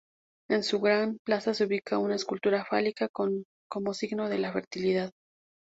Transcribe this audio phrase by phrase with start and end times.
[0.49, 5.11] En su gran plaza se ubica una escultura fálica como signo de la fertilidad.